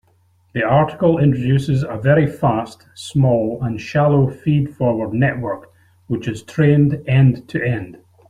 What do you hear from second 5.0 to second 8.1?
network which is trained end-to-end.